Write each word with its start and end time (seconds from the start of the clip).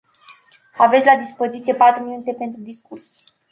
Aveți 0.77 1.05
la 1.05 1.15
dispoziție 1.15 1.73
patru 1.75 2.03
minute 2.03 2.33
pentru 2.33 2.59
discurs. 2.61 3.23